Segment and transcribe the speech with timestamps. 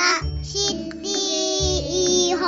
[0.00, 1.10] ラシティ
[2.28, 2.42] インフ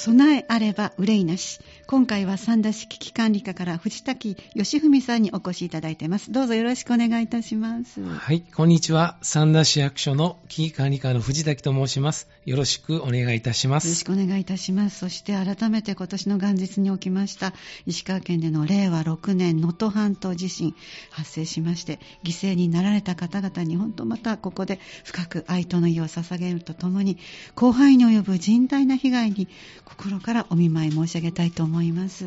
[0.00, 1.60] 備えあれば憂いなし。
[1.86, 6.32] 今回は三田市危機管理課から藤滝義文さんにお越しいただいています。
[6.32, 8.02] どうぞよろしくお願いいたします。
[8.02, 9.18] はい、こんにちは。
[9.20, 12.28] 三田市役所の危機管理課の藤崎と申します。
[12.46, 14.04] よろしくお願いいたしまよろしす。
[14.06, 15.00] くお願いいたします。
[15.00, 17.52] そして改めて今年の元日に起きました
[17.84, 20.74] 石川県での令和6年能登半島地震
[21.10, 27.18] 発生しまして犠牲になられた方々に本当またここで深く哀悼の意を捧げるとともに
[27.54, 29.48] 広範囲に及ぶ甚大な被害に
[29.90, 32.24] 心からお見舞い申し上げたいと思います。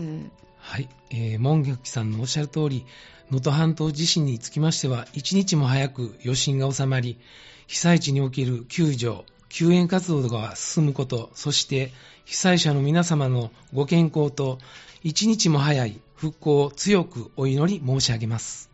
[0.59, 2.85] はい、えー、門玉さんのおっしゃる通り、
[3.31, 7.19] 能登半島地震につきましては、一日も早く余震が収まり、
[7.67, 11.91] 被災地における救助、救援活動が進むこと、そして
[12.25, 14.59] 被災者の皆様のご健康と、
[15.03, 18.72] 一日も早い復興を強くお祈り申し上げます。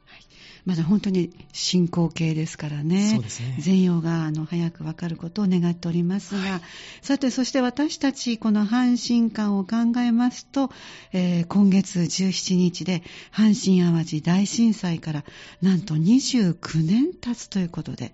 [0.70, 3.14] まだ本当に進行形ですからね。
[3.16, 6.62] そうですね全容があの早く分かることを願っておりますが、
[7.02, 10.70] さて、そして私たち、この阪神間を考えますと、
[11.12, 13.02] えー今月17日で
[13.34, 15.24] 阪神・淡路大震災から
[15.64, 18.14] なんと29年経つということで、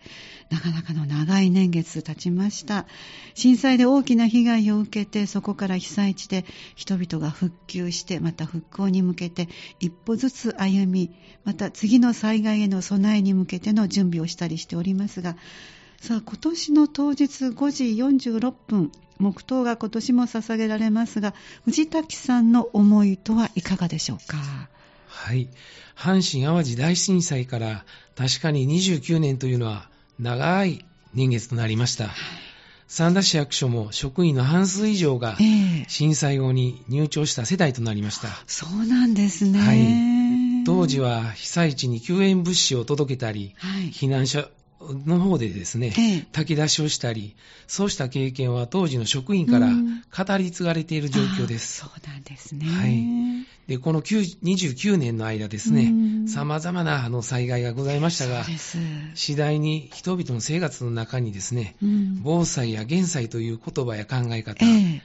[0.50, 2.86] なかなかの長い年月経ちました。
[3.34, 9.50] 震災で大きな被害を受けて、そこから被災地で人々が復旧して、また復興に向けて
[9.82, 11.12] 一歩ずつ歩み、
[11.44, 15.36] また次の災害への備えに向けての準備をしたりしておりますが、
[16.02, 17.86] さあ、今年の当日5時
[18.30, 24.38] 46分、黙祷が今年も捧げられますが、藤滝さんの思いとはいかがでしょうか？
[25.08, 25.48] はい。
[25.96, 27.86] 阪神・淡路大震災から
[28.16, 32.10] 確かに29年というのは長い年月となりました。
[32.88, 35.44] 三田市役所も職員の半数以上がえ
[35.84, 38.28] え震災後に入庁した世代となりました。
[38.46, 39.60] そうなんですね。
[39.60, 40.25] はい
[40.66, 43.92] 当時は被災地に救援物資を届けたり、はい。
[43.92, 44.50] 避難者
[44.82, 46.28] の方でですね、ええ。
[46.32, 47.36] 炊き出しをしたり、
[47.68, 50.02] そうした経験は当時の職員からうん。
[50.02, 51.84] 語り継がれている状況です。
[51.84, 52.66] あそうなんですね。
[52.66, 53.46] はい。
[53.68, 58.46] で、この9 29年の間ですねうん、様々なあの災害がございましたが。
[59.16, 62.22] 次第に人々の生活の中にですね、うん。
[62.22, 65.02] 防災や減災という言葉や考え方、え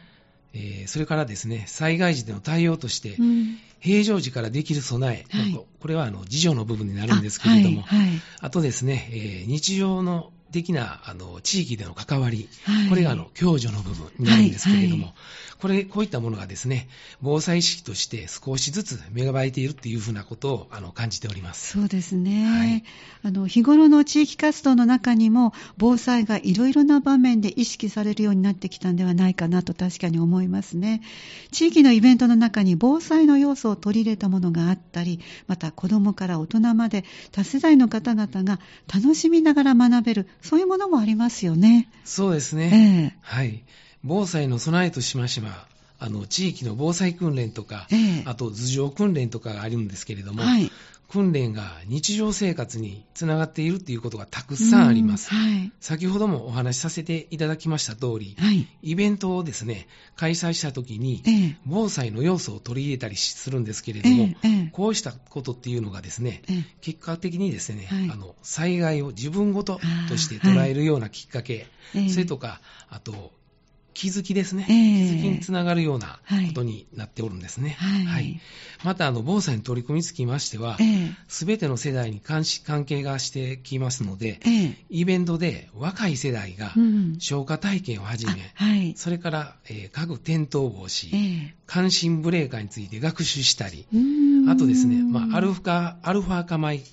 [0.54, 3.58] ええーそれからですね、災害時での対応として、うん。
[3.78, 5.60] 平常時からできる備え、はい。
[5.80, 8.20] これはあの自助の部分になるんですけれども、あはいはい。
[8.40, 12.88] あとですね、えー日常の的なあの地域での関わり、はい。
[12.88, 15.14] これがあの共助の部分になるんですけれども、はい。
[15.60, 16.88] これ、こういったものがですね、
[17.20, 21.72] 防災意識として少しずつ芽生えているっていうふうなことをあの感じております。
[21.72, 22.84] そうですね、はい。
[23.22, 31.02] あの日頃の地域活動の中にも防災がいろいろな場面で意識されるようになってきたんではないかなと確かに思いますね。
[31.52, 38.60] 地域のイベントの中に防災の要素を取り入れたものがあったりまた子どもから大人まで多世代の方々が
[38.92, 41.88] 楽しみながら学べるそういうものもありますよね。
[42.04, 43.16] そうですえね。
[43.16, 43.62] えはい。
[44.02, 45.66] 防災の備えとしましては、
[46.00, 48.22] あの、地域の防災訓練とか、ええ。
[48.26, 50.72] あと頭上訓練とかがあるんですけれども、はい。
[51.10, 55.34] 訓練が日常生活につながっているっていうことがたくさんあります。
[55.34, 55.72] うんはい。
[55.80, 58.66] 先ほどもお話しさせていただきました通り、はい。
[58.82, 61.56] イベントをですね、開催した時にえ、え。
[61.66, 64.70] 防災の要素を取り入れたりするんですけれども、ええええ。
[64.72, 66.64] こうしたことっていうのがですね、ええ。
[66.80, 68.10] 結果的にですね、はい。
[68.10, 72.08] あの災害を自分ごととして捉えるようなきっかけ、ええ。
[72.08, 73.32] それとか、あと、
[73.94, 75.06] 気づきですね、ええ。
[75.06, 76.48] 気づきにつながるようなはい。
[76.48, 77.76] ことになっておるんですね。
[77.78, 78.40] はい。
[78.84, 81.12] また、あの防災に取り組みにつきましてはえ、え。
[81.28, 84.76] すべての世代に関し関係がしてきますので、ええ。
[84.90, 88.94] イベントで若い世代がうん消火体験をはじめ、あはい。
[88.96, 91.54] それから、えー家具転倒防止、ええ。
[91.66, 94.50] 感震ブレーカーについて学習したり、うーん。
[94.50, 96.84] あとですね、まあ、アルファ、アルファ化米と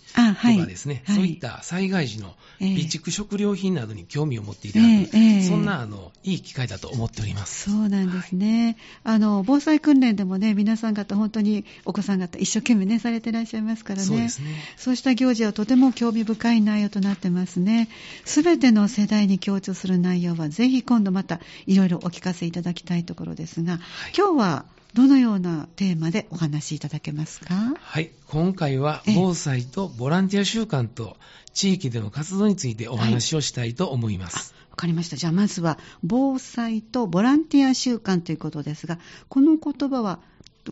[0.60, 1.16] かですね、はい。
[1.16, 2.76] そういった災害時のええ。
[2.76, 5.10] 備蓄食料品などに興味を持っていただく、
[5.48, 7.70] そんなあのいい機会だと思っております。
[7.70, 14.06] そうなんですね、あの防災訓練でもね皆さん方本当にお子さん方一生懸命ねされていらっしゃいますからね。
[14.06, 14.56] そうですね。
[14.78, 17.90] そうした行事はとても興味深い内容となってますね。
[18.26, 23.80] すべての世代に共通する内容はぜひ今度またいろいろお聞かせいただきたいところですが、
[24.18, 27.54] 今日はどのようなテーマでお話しいただけますか？
[27.80, 31.18] はい、今回はええ防災とボランティア週間と
[31.58, 34.54] 地域での活動についてお話をしたいと思います。
[34.70, 35.16] わかりました。
[35.16, 40.20] じゃあまずは、防災とボランティア週間ということですが、この言葉は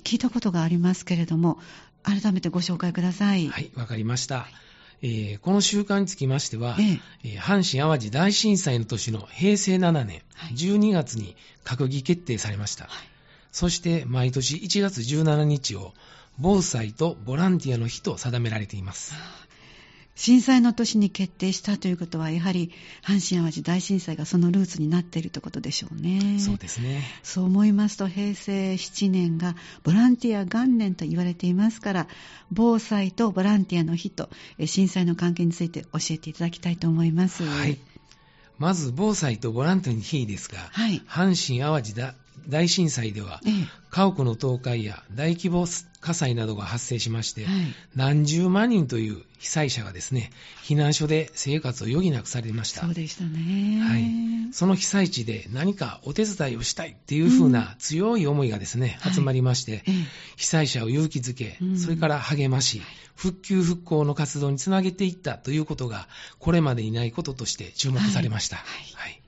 [0.03, 1.57] 聞いたことがありますけれども、
[2.03, 3.47] 改めてご紹介ください。
[3.47, 4.45] はい、わかりました。
[5.01, 12.89] えーこの習慣につきましては、えええー阪神・淡路大震災の年の平成7年はい12月に閣議決定されました。
[13.51, 15.95] そして毎年1月17日を
[16.37, 19.15] 防災とボランティアの日と定められています。
[20.15, 22.71] 震災の年に決定したということは、やはり
[23.03, 26.39] 阪神・淡路大震災がそのルーツになっているということでしょうね。
[26.39, 27.03] そうですね。
[27.21, 32.07] そう思いますと、平成7年がボランティア元年と言われていますから、
[32.49, 37.43] 防災とボランティアの日とえ震災の関係について教えていただきたいと思います。
[37.43, 37.77] はい。
[38.57, 41.01] まず、防災とボランティアの日ですが、はい。
[41.07, 42.15] 阪神・淡路だ
[42.47, 43.53] 大震災では、ええ。
[43.89, 45.65] 家屋の倒壊や大規模
[46.01, 47.53] 火災などが発生しまして、はい。
[47.95, 50.31] 何十万人という被災者がですね、
[50.63, 52.81] 避難所で生活を余儀なくされました。
[52.81, 53.81] そうでしたね。
[53.81, 59.13] はい、その被災地で何かお手伝いをしたいっていう風な強い思いがですね、はい。
[59.13, 59.93] 集まりまして、ええ。
[60.35, 61.79] 被災者を勇気づけ、うん。
[61.79, 62.81] それから励まし、
[63.15, 66.07] 復旧復興の活動につなげていったということが、
[66.39, 68.57] これまでにないこととして注目されました。
[68.57, 68.93] はい。
[68.95, 69.21] はい。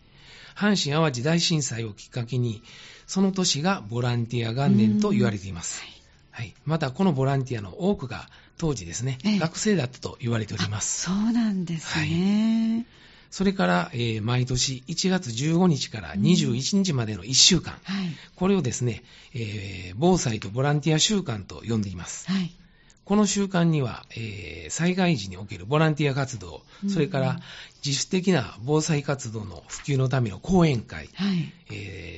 [0.56, 2.64] 阪神・淡路大震災をきっかけに、
[3.08, 5.82] その年がボランティア元年と言われています。
[6.32, 11.06] はい、また、このボランティアの多くが当時ですね、ええ学生だったと言われております。
[11.06, 12.86] そうなんですね。
[13.32, 18.08] それから、えー毎年1月15日から21日までの1週間、はい。
[18.36, 22.30] これをですね、えー防災とボランティア週間と呼んでいます。
[22.30, 22.52] はい。
[23.06, 27.40] この週間には、えー災害時におけるボランティア活動、うんそれから
[27.86, 31.54] 自主的な防災活動の普及のための講演会、はい。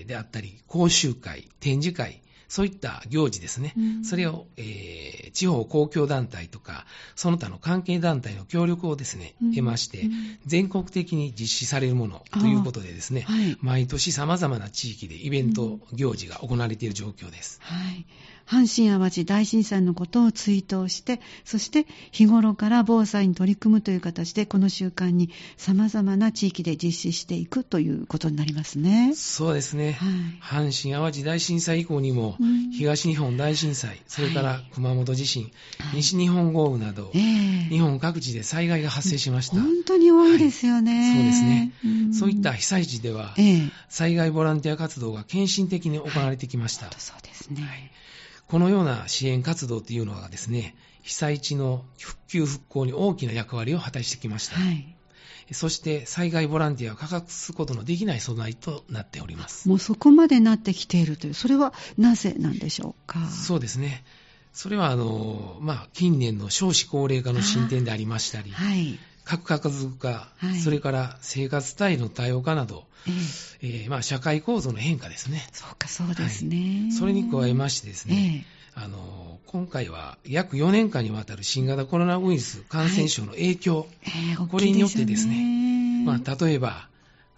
[0.10, 3.74] えーであったり、講習会、展示会、そういった行事ですね。
[3.78, 6.86] うんそれを、えー地方公共団体とか、
[7.16, 17.60] その他の関係団体の協力をですね、うん得まして、うん全国的に実施されるものということでですね、はい毎年様々な地域でイベント、行事が行われている状況です。
[17.62, 18.06] はい。
[18.50, 29.13] 阪神・淡路大震災のことを追悼して、そして日頃から防災に取り組むという形で、この習慣に様々な地域で実施していくということになりますね。
[29.16, 29.92] そうですね。
[29.92, 30.69] はい。
[30.72, 39.60] 阪神・淡路大震災以降にも、うん東日本大震災、それからはい熊本地震、はい西日本豪雨など、ええ日本各地で災害が発生しました。
[39.60, 41.13] 本当に多いですよね。
[41.13, 41.74] そうですね。
[41.86, 46.92] んそういった被災地では、ええ災害ボランティア活動が献身的に行われてきました。
[46.98, 47.92] そうですね。
[48.50, 54.56] このような支援活動というのがですね、被災地の復旧復興に大きな役割を果たしてきました。
[54.56, 54.96] はい。
[55.51, 59.69] そして災害ボランティアを欠かすことのできない備えとなっております。
[59.69, 63.28] もうそこまでなってきているという、それはなぜなんでしょうか？
[63.30, 64.04] そうですね。
[64.52, 68.98] それはあの、まあ、近年の少子高齢化の進展でありましたり、はい。
[69.30, 70.60] 核家族化、はい。
[70.60, 73.12] それから生活スタイルの多様化など、え
[73.62, 73.84] え。
[73.84, 75.48] えーまあ、社会構造の変化ですね。
[75.54, 76.92] そうか、そうですね。
[76.92, 78.46] それに加えましてですね、
[78.76, 78.81] ええ。
[78.84, 86.89] あの今回は約4年間にわたる新型コロナウイルス感染症の影響、ええ大これによってですねまあ、例えば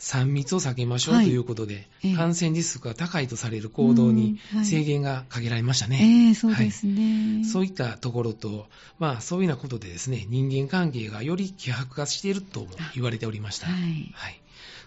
[0.01, 6.29] 3密を避けましょうはいということで、ええ感染リスクが高いとされる行動に制限がかけられましたえね。
[6.31, 7.43] えそうですね。
[7.45, 8.67] そういったところと、
[8.97, 13.67] まあ、そういうようなことでですね、人間関係がより希薄化しているとも言われておりました。
[13.67, 14.40] はいはい。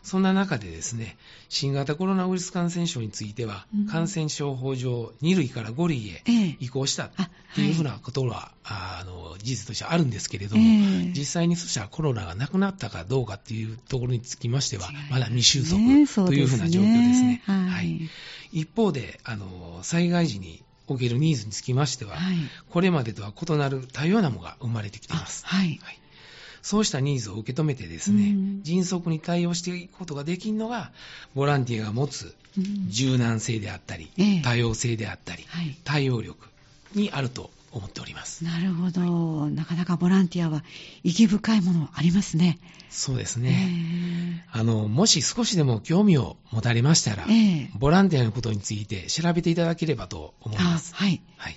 [0.04, 1.16] そんな中でですね、
[1.48, 3.86] 新型コロナウイルス感染症については、うん。
[3.86, 6.56] 感染症法上2類から5類へええ。
[6.60, 11.12] 移行したあっていうふうなことは、ああの事実としてあるんですけれども、ええ。
[11.16, 15.76] 実際にそしたらコロナがなくなったかどうかっていうところにつきましてはまだ未収束
[16.26, 17.42] というふうな状況ですね。
[17.46, 18.10] はい。
[18.52, 22.36] 一方で、あの災害時におけるニーズにつきましては、はい。
[22.68, 25.44] これまでとは異なる多様なものが生まれてきています。
[25.46, 25.80] あはい。
[25.82, 26.00] はい
[26.64, 30.90] そうしたニーズを受け止めてですね、うん迅速に対応していくことができるのが、
[31.34, 36.48] ボランティアが持つうん柔軟性であったり、ええ多様性であったり、はい対応力
[36.94, 38.44] にあると思っております。
[38.44, 39.50] なるほど。
[39.50, 40.64] なかなかボランティアは
[41.02, 42.58] 意義深いものありますね。
[42.88, 44.46] そうですえね。
[44.50, 50.94] あの、もし少しでも興味を持たれましたら、ええボランティアのことについて調べていただければと思います。
[50.94, 51.20] あはい。
[51.36, 51.56] はい。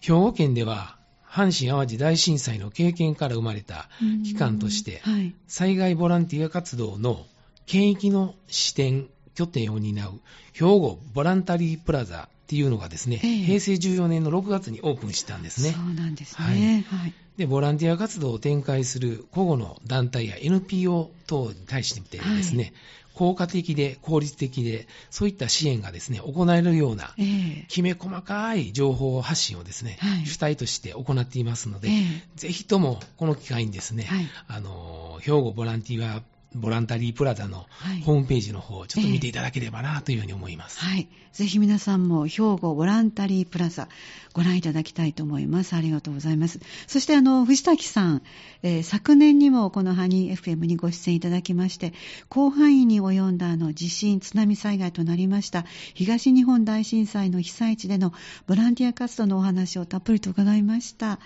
[0.00, 0.96] 兵庫県では、
[1.30, 3.88] 阪神・淡路大震災の経験から生まれた
[4.24, 5.00] 機関として。
[5.46, 7.26] 災害ボランティア活動の
[7.66, 10.20] 県域の支店、拠点を担う
[10.52, 15.70] 兵庫ボランタリープラザっていうのがですね、ええ平成14年の6月にオープンしたんですね。
[15.70, 16.84] そうなんですね。
[16.88, 17.14] はい。
[17.36, 22.72] で、ボランティア活動を展開する個々の団体や NPO 等に対してですね、
[23.20, 27.64] 効果的で効率的で、そういった支援がですね、行えるような、ええ。
[27.68, 30.26] きめ細かい情報発信をですね、はい。
[30.26, 32.28] 主体として行っていますので、ええ。
[32.36, 34.26] ぜひともこの機会にですね、はい。
[34.48, 36.22] あの、兵庫ボランティア
[36.54, 40.80] ボランタリープラザのはいホームページの方をちょっと見ていただければなというふうに思います。
[40.80, 41.08] はい。
[41.32, 43.88] ぜひ皆さんも兵庫ボランタリープラザ
[44.32, 45.74] ご覧いただきたいと思います。
[45.74, 46.60] ありがとうございます。
[46.86, 48.22] そしてあの、藤滝さん、
[48.62, 51.92] えー昨年にもこのハニー FM にご出演いただきまして、
[52.32, 55.64] 広範囲に及んだあの地震、津波災害となりました
[55.94, 58.12] 東日本大震災の被災地での
[58.46, 61.20] ボランティア活動のお話をたっぷりと伺いました。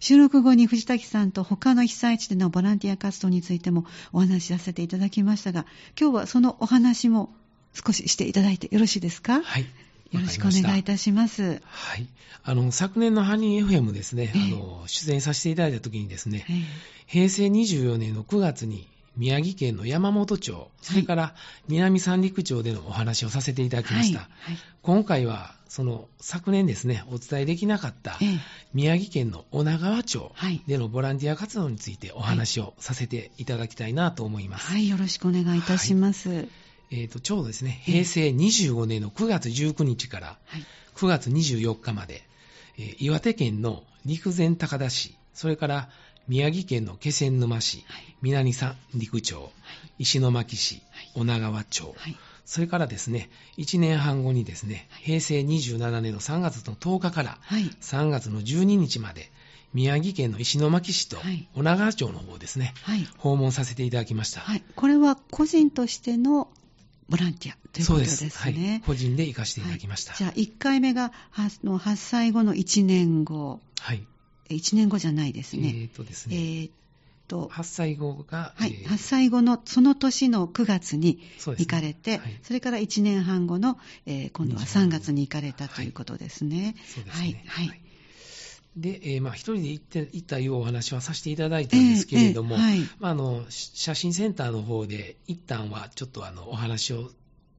[0.00, 5.66] 収録後に藤滝さんと他の被災地でのボランティア活動についてもお話しさせていただきましたが、
[6.00, 7.32] 今日はそのお話も
[7.74, 9.42] 少ししていただいてよろしいですか？
[9.42, 9.66] はい。
[10.12, 11.62] よろしくお願いいたします。
[11.64, 12.06] はい。
[12.42, 16.56] あの、昨年のハニー FM ですね、ええあの、出演させていただいた時にですね、ええ
[17.06, 18.86] 平成24年の9月に
[19.20, 21.34] 宮城県の山本町、それから
[21.68, 24.20] 南三陸町でのお話をさせていただきました。
[24.20, 24.28] はい
[24.82, 28.38] 今回は、その昨年ですね、お伝えできなかったええ
[28.72, 34.66] 宮城県の女川町はいでのボランティア活動についてお話をさせていただきたいなと思います。
[34.68, 36.48] はい、よろしくお願いいたします。
[36.90, 40.64] えーとちょうどですね、ええ平成25年の9月19日からはい。
[40.96, 42.22] 9月24日まで、
[42.78, 45.90] えー岩手県の陸前高田市、それから
[46.30, 49.50] 宮城県の気仙沼市、はい南三陸町、
[49.98, 50.80] 石巻市、
[51.16, 52.16] 女川町、はい。
[52.44, 57.64] それからですね、1年半後にですね、平成27年の3月の10日からはい。
[57.64, 59.32] 3月の12日まで、
[59.74, 63.08] 宮城県の石巻市とはい女川町の方ですね、はい。
[63.18, 64.40] 訪問させていただきました。
[64.40, 64.62] はい。
[64.76, 66.48] これは個人としての
[67.08, 68.30] ボランティアということですね。
[68.32, 68.82] はい。
[68.86, 70.12] 個人で行かせていただきました。
[70.12, 73.60] はいじゃあ、1回目が発の発災後の1年後。
[73.80, 74.06] はい。
[74.50, 75.68] え1年後じゃないですえね。
[75.70, 76.72] ーとですえね、ーっ
[77.28, 86.74] と、発災後が、はい、えー発災後のその年の9月に行かれて、はいそれから1年半後の、えー今度は3月に行かれたということですね。
[86.94, 87.44] そうですはいね。。
[87.46, 87.80] はい。
[88.76, 97.10] で、えーまあ、一人で行って行ったいうお話はさせていただいたんですけれども、ええええはいまあ、あのし写真センターの方で、一旦はちょっとあのお話を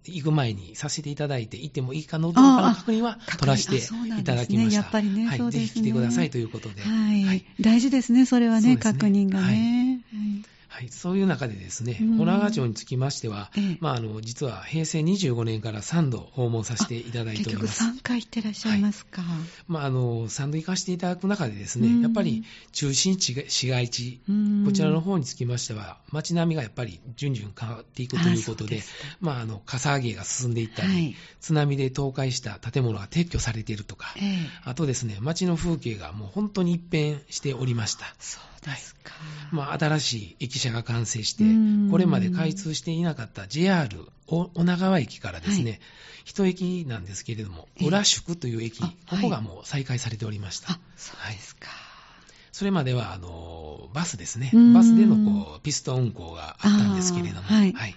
[0.05, 4.75] 行く前にさせていただいて、行ってもいいかのどうかの確認はあ取らせていただきました。
[4.75, 7.45] やっぱりねぜひ来てくださいということで、はい、はい。
[7.59, 8.77] 大事ですね、それはね、ね。
[8.77, 10.01] 確認がね。
[10.13, 17.83] はいはい、そういう中でですね、うん女川町につきましては、ええまあ、あの実は平成25年から3度訪問させていただいております。
[17.83, 19.21] 3回行ってらっしゃいますか。
[19.67, 28.83] まあ、あの3度行かせていただく中でですね、うんやっぱり中心地が市街地、うんこちらの方につきましては、街並みがやっぱり順々変わっていくということで、あで
[29.19, 38.05] まあ、あの、かさ上げが進んでいったり、はい津波で倒壊した建物が撤去されているとか、ええあとですね、街の風景がもう本当に一変しておりました。
[38.19, 38.50] そう。
[39.51, 43.89] まあ、新しい駅舎が完成してうん、これまで開通していなかった JR
[44.27, 45.79] お女川駅からですね、はい。
[46.25, 47.87] 一駅なんですけれども、ええ。
[47.87, 50.71] 浦宿という駅、あここがもう再開されておりました。
[50.71, 51.67] あ、そうですか。
[52.51, 54.51] それまでは、あの、バスですね。
[54.53, 54.73] うん。
[54.73, 57.95] バスでのこうピストン運行があったんですけれども、あーはい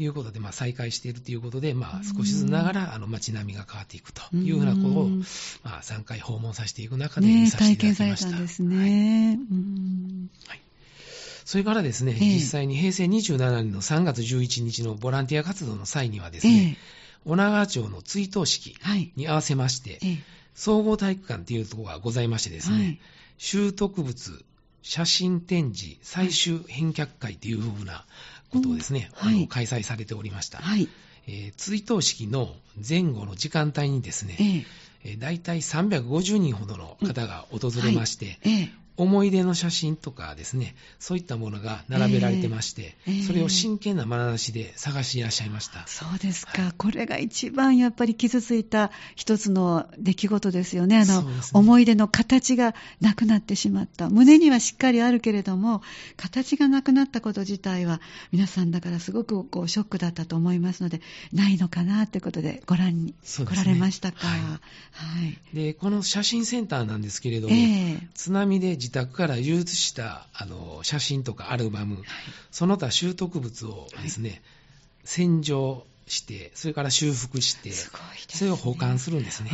[0.00, 0.04] い。
[0.04, 5.18] いうことで、まあ、再開しているということで、まあ、少しずつながら、あの、街並みが変わっていくというふうなことをうん、
[5.62, 8.30] まあ、3回訪問させていく中で見させて体いただきました。
[8.30, 9.38] 験されたんですはいね。
[9.50, 10.30] うん
[11.44, 16.82] それからですね、ええ実際に平成27年の3月11日のボランティア活動の際にはですえね、え
[17.24, 19.10] 女川町の追悼式はい。
[19.16, 20.18] に合わせまして、ええ
[20.54, 23.00] 総合体育館というところがございましてですね、はい
[23.38, 24.44] 習得物、
[24.82, 28.04] 写真展示、最終返却会というふうな
[28.50, 29.28] ことをですね、うん。
[29.28, 29.48] はい。
[29.48, 30.58] 開催されておりました。
[30.58, 30.88] はい。
[31.26, 32.54] えー追悼式の
[32.88, 34.66] 前後の時間帯にですね、ええ。
[35.04, 45.86] えー大体350人ほどの方が訪れまして、ええ思い出の写真とかですね、そういったものが並べられてまして、ええそれを真剣な眼差しで探していらっしゃいました。
[45.86, 50.98] そうですか、これが一番やっぱり傷ついた一つの出来事ですよね。
[50.98, 54.10] あの、ね思い出の形がなくなってしまった。
[54.10, 55.82] 胸にはしっかりあるけれども、
[56.16, 58.00] 形がなくなったこと自体は、
[58.32, 61.00] 皆さんだからすごくこうショックだったと思いますので、
[61.32, 64.26] ないのかなということでご覧に来られましたか？
[64.26, 64.58] はは
[65.24, 65.38] い。
[65.54, 67.58] で、この写真センターなんですけれども、え
[67.92, 72.02] え津波で自宅から流出したあの写真とかアルバム、
[72.50, 74.42] その他習得物をですね、
[75.04, 77.74] 洗浄して、それから修復して、ね
[78.28, 79.50] それを保管するんですね。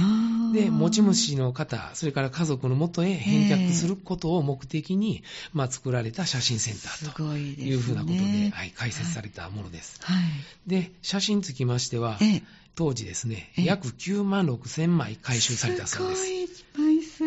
[0.53, 10.01] で、持ち主の方、それから家族のもとへ返却することを目的に、まあ、作られた写真センタすーとごいうふうなことで、はい、開設されたものです。
[10.03, 10.25] はい。
[10.67, 12.43] で、写真につきましては、ええ
[12.77, 16.25] 当時ですね、ええ約9万6千枚回収されたそうです。
[16.25, 16.66] すご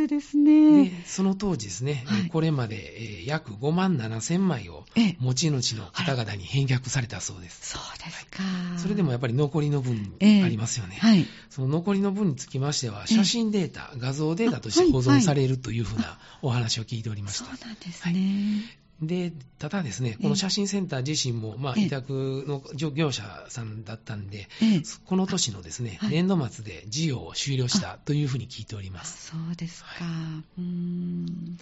[0.02, 0.90] いですね。
[0.90, 7.72] で、その当時ですね、はいえーこれまで、えー約5万7千枚をええ持ち主の方々に返却されたそうです。
[7.72, 8.44] そうですか。
[8.78, 10.98] それでもやっぱり残りの分ええありますよね。
[11.00, 11.26] はい。
[11.50, 17.46] その残りの分につきましては、ええ写真データ、画像データとして保存されるというふうなお話を聞いておりました。
[17.46, 18.64] そうなんですね。
[19.02, 29.28] で、ただですね、この写真センター自身も、まあ、ええ委託の業者さんだったんで、ええこの年のですね、はい年度末で事業を終了したというふうに聞いております。
[29.28, 29.90] そうですか。
[30.04, 31.58] はうーん。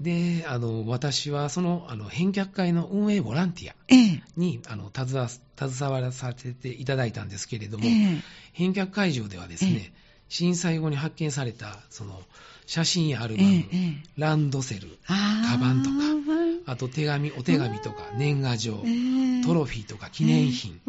[0.00, 4.22] で、あの、私はその、あの、返却会の運営ボランティアええ。
[4.36, 8.20] に、あの、携わらさせていただいたんですけれども、ええ。
[8.54, 12.22] 返却会場ではですね、え震災後に発見された、その、
[12.66, 13.64] 写真やアルバム。
[14.16, 15.96] ランドセル、カバンとか
[16.66, 19.42] あと手紙、お手紙とか年賀状、ええ。
[19.42, 20.80] トロフィーとか記念品、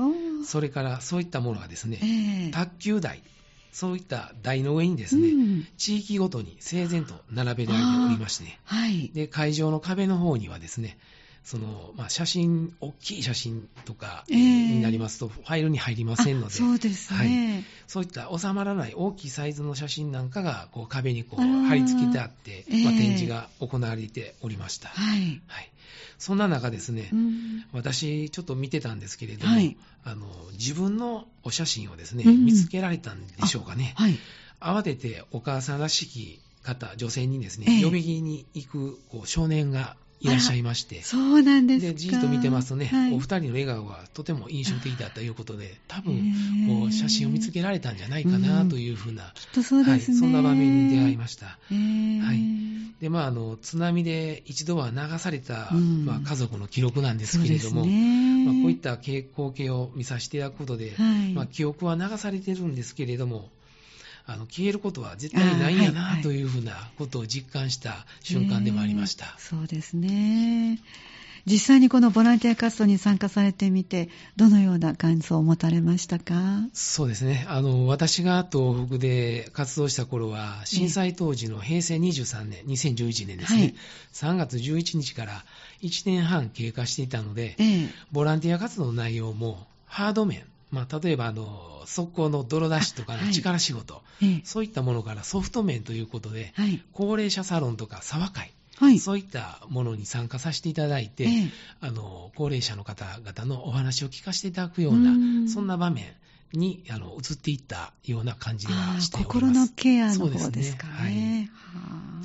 [0.45, 2.51] それからそういったものがですね、ええ。
[2.51, 3.23] 卓球台、
[3.71, 5.67] そういった台の上にですね、うん。
[5.77, 9.09] 地域ごとに整然と並べられておりましてね、はい。
[9.13, 10.97] で、会場の壁の方にはですね、
[11.43, 17.65] その、まあ、写真、大きい写真とかええになりますと、ファイルに入りませんのあで、そうですね。
[17.85, 24.89] そういった収まらない大きいサイズの写真なんかが、こう壁にこう貼り付けてあって、まあ、ええ展示が行われておりました。
[24.89, 25.41] はい。
[25.47, 25.69] はい。
[26.17, 33.93] そんな中ですね、うん私、ちょっと見てたんですけれども、はいあの自分のお写真をですね、うん見つけられたんでしょうかね。
[33.97, 34.17] はい。
[34.61, 41.91] 慌ててお母さんらしき方、女性にですね、ええ呼び木に行くこう少年がいらっしゃいまして、そうなんですか。
[41.91, 46.33] でじーっと見てますとね、はいお二人の笑顔がとても印象的だということで、多分
[46.67, 50.15] こう写真を見つけられたんじゃないかなというふうな、きっとそうですね。
[50.15, 51.59] はい、そんな場面に出会いました。
[51.71, 52.63] ええはい
[53.03, 58.45] でまあ、あの津波で一度は流された、うんまあ、家族の記録なんですけれども、ね。
[58.45, 63.49] まあ、こういった光景を見させていただくことで、はいまあ、記憶は流されてるんですけれども、
[64.25, 69.25] あの消えることは絶対ないんやないというふうなことを実感した瞬間でもありました。
[69.25, 70.79] ええそうですね。
[71.45, 76.33] 実際にこのボランティア活動に参加されてみて、どのような感想を持たれましたか？
[76.71, 77.45] そうですね。
[77.49, 83.75] あの、私が東北で活動した頃は、震災当時の平成23年、2011年ですね、はい
[84.13, 85.43] 3月11日から
[85.81, 96.81] 1年半経過していたので、ええボランティア活動の内容もハード面、まあ、例えばあの、速攻の泥出しとかの力仕事、ええそういったものからソフト面ということで、はい。
[96.93, 98.97] 高齢者サロンとか沢会、はい。
[98.97, 101.49] そういったものに参加させていただいて、ええ
[101.79, 106.05] あの高齢者の方々のお話を聞かせていただくような、うんそんな場面
[106.53, 109.33] にあの移っていったような感じであはあしております。
[109.33, 111.51] 心のケアのそう方ですかはいね。
[111.53, 112.23] は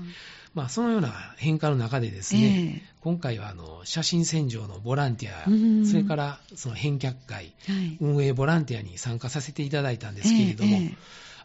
[0.59, 7.97] まあ、そのような変化の中でですあね、え今回はあの写真洗浄のボランティア、うんそれからその返却会、えはい。
[8.01, 10.97] 運営ボランティアに参加させていただいたんですけれども、ええ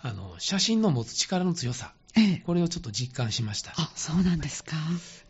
[0.02, 3.74] あの写真の持つ力の強さ、ええこれをちょっと実感しました。
[3.78, 4.76] あ、そうなんですか。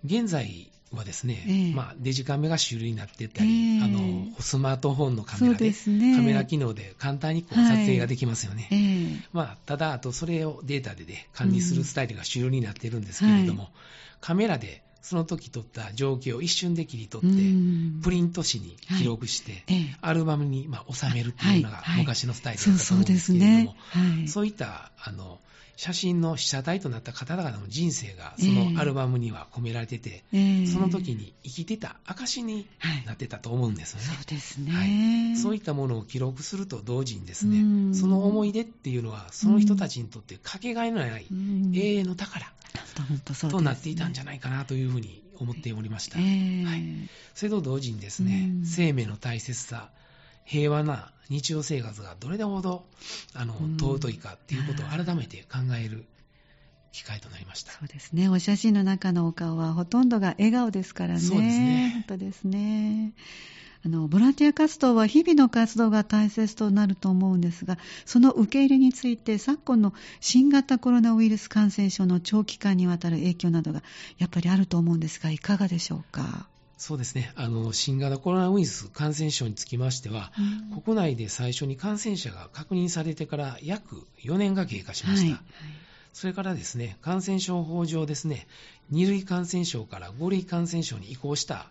[0.06, 1.74] 現在はですね、ええ。
[1.74, 3.84] まあ、デジカメが主流になっていったり、ええ。
[3.84, 6.16] あのスマートフォンのカメラでね。
[6.16, 8.68] カメラ機能で簡単にこうはい撮影ができますよね。
[8.72, 9.28] ええ。
[9.34, 13.70] まあ、ただ、あとそれをデータで、ね、管理するスタイルが主流になっているんですけれども、は
[14.22, 18.00] カメラでその時撮った情景を一瞬で切り取うって、ん。
[18.02, 19.98] プリント紙に記録して、ええ。
[20.02, 21.86] アルバムにまあ収めるっていうのがはい。
[21.86, 22.00] はい。
[22.00, 23.76] 昔のスタイルだったと思うんでですけれども。
[24.28, 25.40] そういったあの
[25.76, 28.74] 写真の被写体となった方々の人生がそええ。
[28.74, 30.68] のアルバムには込められてて、ええ。
[30.68, 33.06] その時に生きてた証にはい。
[33.06, 34.06] なってたと思うんですよね。
[34.06, 35.34] そうですはね。
[35.34, 37.96] い、そういったものを記録すると同時にですね、うん。
[37.96, 41.72] その思い出っていうのは、その人たちにとってかけがえのないうん。
[41.76, 42.46] 永遠の宝
[43.50, 46.20] となっていたんじゃないかなというふうに思っておりました。
[46.20, 46.64] ええ。
[46.66, 46.84] はい。
[47.34, 48.66] それと同時にですね、うん。
[48.66, 49.90] 生命の大切さ、
[50.46, 52.86] 平和な日常生活がどれほど
[53.34, 56.06] あのうん尊いかっていうことを改めて考える
[56.92, 57.72] 機会となりました。
[57.72, 58.30] そうですね。
[58.30, 61.20] お写真の中のお顔はほとんどが笑顔ですからね。
[61.20, 63.14] そうですね本当ですね。
[63.86, 73.84] あの、ボランティア活動は日々の活動が大切となると思うんですが、その受け入れについて昨今の新型コロナウイルス感染症の長期間にわたる影響などが
[74.20, 76.48] やっぱりあると思うんですが、いかがでしょうか？
[76.84, 77.32] そうですね。
[77.38, 85.36] あの、新型コロナウイルス感染症につきましては、うん国内で最初に感染者が確認されてから約4年が経過しました。
[85.36, 85.42] はい
[86.12, 88.48] それからですね、感染症法上ですね、
[88.92, 91.68] 2類感染症から5類感染症に移行した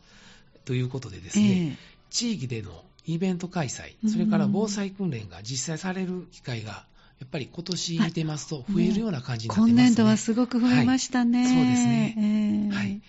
[0.65, 6.85] ということでですね、え地域でのイベント開催、それから防災訓練が実際される機会が、
[7.23, 9.73] やっぱり今年見てますと増えるような感じになってますね。
[9.75, 11.45] 今年度はすごく増えましたね。
[11.45, 13.01] はいそうですねええはい。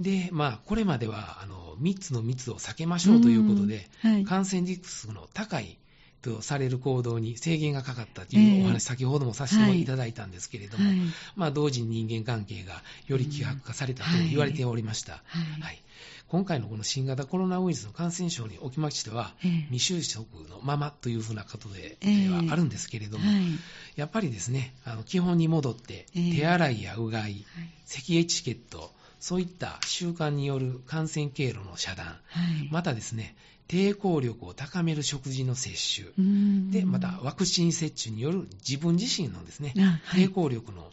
[0.00, 5.78] で、まあ、これまでは、あの、密の密を避けましょうということで、うんはい感染リスクの高い
[6.22, 10.96] とされる行動に制限がかかったというお話、ええ先ほどもさせていただいたんですけれども、はい。
[11.36, 15.12] まあ、同時に人間関係がより希薄化されたと言われておりました。
[15.12, 15.20] は
[15.58, 15.62] い。
[15.62, 15.82] はい。
[16.28, 19.66] 今回のこの新型コロナウイルスの感染症におきましては、ええ。
[19.72, 22.28] 未就職のままというふうなことで、ええ。
[22.28, 23.42] はあるんですけれども、はい。
[23.96, 26.36] やっぱりですね、あの基本に戻って、ええ。
[26.36, 27.44] 手洗いやうがい、はい。
[27.84, 32.68] 咳エチケット、そういった習慣による感染経路の遮断、はい。
[32.70, 33.34] またですね、
[33.70, 36.70] 抵抗力を高める食事の摂取、うん。
[36.72, 40.24] で、またワクチン接種による自分自身のですね、あはい。
[40.24, 40.90] 抵抗力の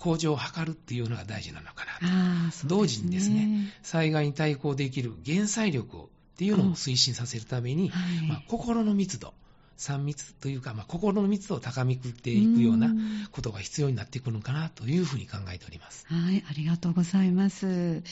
[0.00, 2.12] 向上を図るっていうのが大事なのかなと。
[2.12, 6.00] ああ、そう同時にですね、災害に対抗できる減災力っ
[6.36, 8.26] ていうのを推進させるために、はい。
[8.26, 9.32] まあ、心の密度、
[9.78, 13.28] 3密というか、まあ、心の密度を高めていくようなうん。
[13.30, 16.04] ことが必要になってくるのかなというふうに考えております。
[16.08, 18.02] はい、ありがとうございます。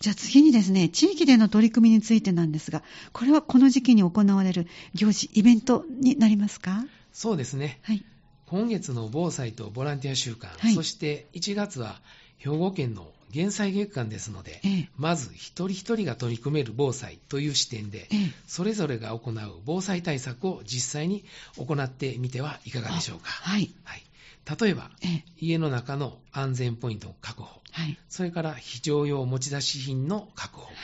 [0.00, 2.82] じゃあ次にですね、地域での取り組みについてなんですが、
[3.12, 6.86] これはこの時期に行われる行事、イベントになりますか？
[7.12, 7.78] そうですね。
[7.82, 8.02] はい。
[8.46, 12.00] 今月の防災とボランティア週間、はいそして1月は
[12.38, 19.34] 兵庫県の減災月間ですので、ええまず一人一人が取り組める防災という視点で、ええそれぞれが行う
[19.66, 21.24] 防災対策を実際に
[21.58, 23.28] 行ってみてはいかがでしょうか？
[23.28, 23.70] はい。
[23.84, 24.02] はい、
[24.60, 27.96] 例えば、ええ家の中の安全ポイントの確保、はい。
[28.10, 30.74] それから非常用持ち出し品の確保、はい。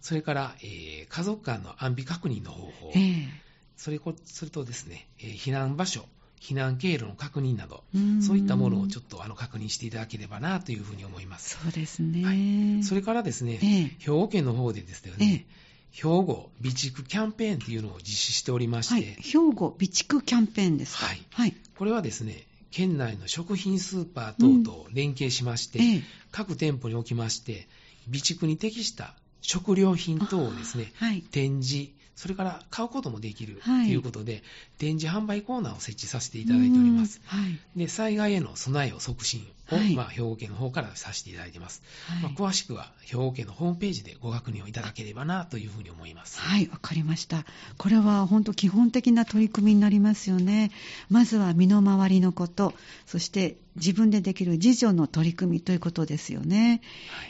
[0.00, 3.28] それから、えー家族間の安否確認の方法、ええ
[3.76, 6.04] それこそれとですね、えー避難場所、
[6.40, 11.58] 避難経路の確認など、うんそういったものをちょっとあの確認していただければなというふうに思います。
[11.62, 12.24] そうですね。
[12.24, 15.46] はいそれからですね、ええ兵庫県の方でですね、
[15.92, 19.02] 兵庫備蓄キャンペーンというのを実施しておりましはい。
[19.02, 21.54] て、兵庫備蓄キャンペーンですかはいはい。
[21.76, 27.68] これはですね、県内の食品スーパー等と連携しまして、ええ各店舗におきまして、
[28.06, 31.20] 備蓄に適した食料品等をですね、あはい。
[31.20, 34.42] 展示、それから買うこともできるとはいいうことで、
[34.78, 37.20] 展示販売コーナーを設置させていただいております。
[37.32, 37.38] うん。
[37.38, 37.58] はい。
[37.76, 41.82] で、災害への備えを促進を、はいまあ、兵庫県の方からさせていただいています。
[42.06, 46.40] はいまあ、詳しくは兵庫県のホームページでご確認をいただければなというふうに思います。
[46.40, 47.44] はい、わかりました。
[47.78, 50.70] これは本当基本的な取り組みになりますよね。
[51.08, 52.74] まずは身の回りのこと、
[53.06, 56.82] そして自分でできる自助の取り組みということですよね。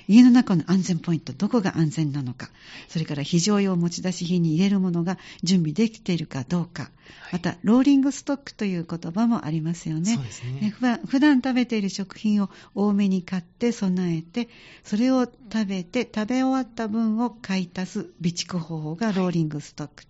[0.09, 2.51] 家の中の安全ポイント、どこが安全なのか、
[2.89, 6.91] それから非常用持ち出し品に入れるものが準備できているかどうか、
[7.31, 10.19] また、ローリングストックという言葉もありますよね。
[10.61, 10.75] ね
[11.07, 14.49] 普段食べている食品を多めに買って備えて、
[14.85, 20.05] それを食べて食べ終わった分を買い足す備蓄方法がローリングストック。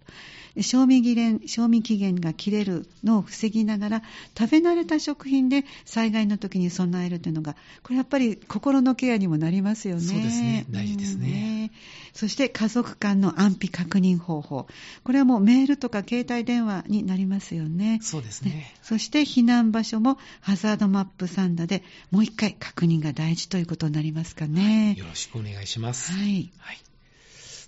[0.54, 4.02] で賞味期限賞味期限が切れるのを防ぎながら
[4.38, 10.02] 食べ慣れた食品で災害の時に備えるというのがこれやっぱり心のケアにもなりますよね。
[10.02, 14.66] そうですね大事ですねうんそして家族間の安否確認方法
[15.04, 18.00] これはもうメールとか携帯電話になりますよね。
[18.02, 18.74] そうですね。
[18.82, 24.94] そして避難場所もハザードマップサンダでもう一回確認が大事ということになりますかね。
[24.98, 26.12] よろしくお願いします。
[26.12, 26.50] はい。
[26.58, 26.78] はい。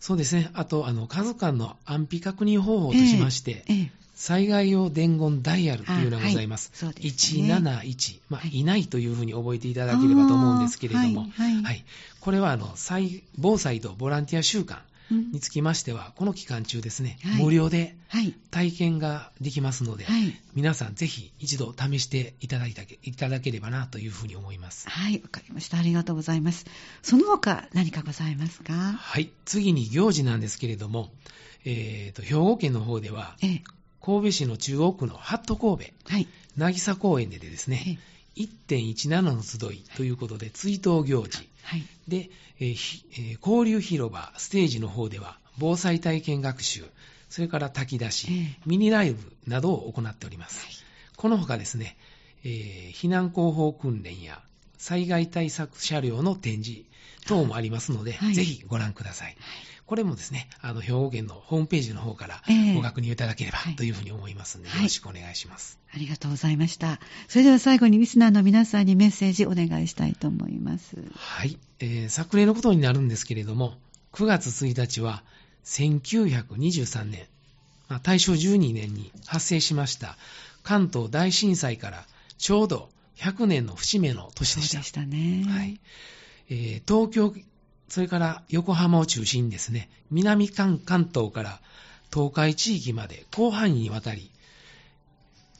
[0.00, 0.50] そうですね。
[0.52, 6.70] あと、あの、家族間の安否確認方法としまして、ええええ災害用伝言ダイヤルというのがございます。
[6.80, 11.84] あはいそうですね171、まあ、はいいないというふうに覚えていただければと思うんですけれども、あーはいはい
[12.24, 14.78] これはあの災防災とボランティア週間
[15.10, 18.32] うんにつきましては、この期間中ですね、はい無料ではい。
[18.50, 20.34] 体験ができますので、はい。
[20.54, 24.88] 皆さんぜひ一度試していただいたけいただければなというふうに思います。
[24.88, 25.76] はい、わかりました。
[25.76, 26.64] ありがとうございます。
[27.02, 28.72] その他何かございますか？
[28.72, 29.28] はい。
[29.44, 31.10] 次に行事なんですけれども、
[31.66, 33.62] えーと、兵庫県の方では、ええ。
[34.00, 36.28] 神戸市の中央区のハット神戸、はい。
[36.56, 37.98] 渚公園でですね、
[38.36, 41.48] 1.17の集いということで、追悼行事。
[41.62, 41.86] はい。
[42.08, 46.84] で、えー交流広場ステージの方では、防災体験学習、
[47.28, 50.66] それから炊き出し、ええミニライブなどを行っております。
[51.16, 51.96] この他ですね、
[52.44, 54.42] えー避難広報訓練や
[54.78, 56.82] 災害対策車両の展示
[57.26, 59.36] 等もありますので、はいぜひご覧ください。
[59.86, 65.78] これもですね、あの、兵庫県のホームページの方からええご確認いただければはいというふうに思いますので、はいよろしくお願いします。
[65.94, 67.00] ありがとうございました。
[67.28, 70.96] それでは最後にリスナーの皆さんにメッセージお願いしたいと思います。
[71.14, 73.74] はい、えー昨年のことになるんですけれども、
[74.12, 75.22] 9月1日は
[75.64, 77.26] 1923年、
[77.88, 80.16] まあ大正12年に発生しました
[80.62, 82.06] 関東大震災から
[82.38, 84.74] ちょうど100年の節目の年でした。
[84.74, 85.44] そうでしたね。
[85.46, 85.80] はい
[86.50, 87.34] えー東京、
[87.88, 91.60] それから横浜を中心にですね、南関関東から
[92.12, 94.30] 東海地域まで広範囲にわたり、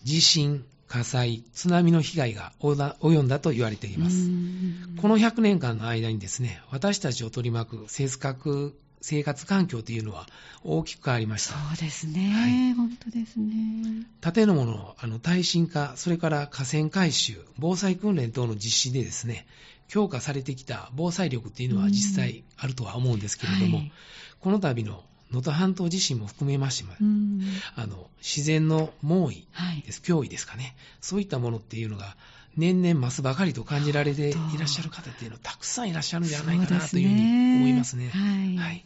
[0.02, 4.16] 地震、火災、津波の被害が及んだと言われています。
[4.16, 8.74] うんこの100年間の間にですね、私たちを取り巻く生活
[9.06, 10.26] 生活環境というのは
[10.62, 11.52] 大きく変わりました。
[11.52, 12.32] そうですね。
[12.32, 14.06] はい本当ですね。
[14.22, 19.46] 建物のあの耐震化、それから河川改修、防災訓練等の実施でですね、
[19.88, 23.92] 強化されてきた防災力っていうのは実際あるとは思うんですけれども、はい
[24.40, 27.42] この度の能登半島地震も含めましても、うん
[27.76, 29.92] あの自然の猛威はいで。
[29.92, 32.16] す、脅威ですかね、そういったものっていうのが、
[32.56, 38.08] 年々増すばかりと感じられていらっしゃる方っていうのはたくさんいらっしゃるんじゃないかなというふうに思いますね。
[38.08, 38.84] はい、はい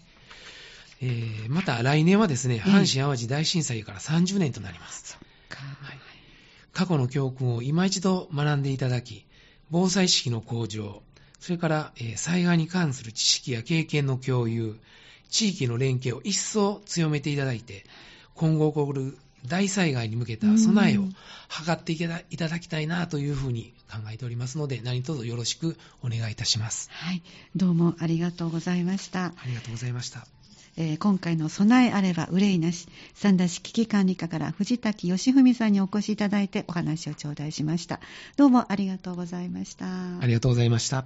[1.00, 5.18] えー、また来年はですね、阪神・淡路大震災から30年となります。
[5.50, 5.98] はい、
[6.72, 9.24] 過去の教訓を今一度学んでいただき、
[9.70, 11.02] 防災意識の向上、
[11.40, 14.78] それから、えー、災害に関する知識や経験の共有、
[15.30, 17.84] 地域の連携を一層強めていただいて、
[18.34, 26.90] 今後起こる大災害に向けた備えを図っていただきたいなというふうに考えておりますので、何卒よろしくお願いいたします。
[26.92, 27.22] はい、
[27.54, 29.26] どうもありがとうございました。
[29.26, 30.26] ありがとうございました。
[30.80, 37.98] えー、今回の備えあれば憂いなし、三田市危機管理課から藤滝義文さんにお越しいただいてお話を頂戴しました。
[38.36, 39.86] どうもありがとうございました。
[39.86, 41.04] ありがとうございました。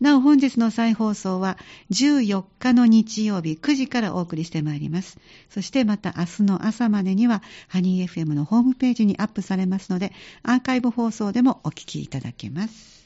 [0.00, 1.58] なお本日の再放送は
[1.90, 5.18] 14日の日曜日9時からお送りしてまいります。
[5.50, 12.99] そしてまた明日の朝までにはハニー FM のホームページにアップされますのでアーカイブ放送でもお聞きいただけます。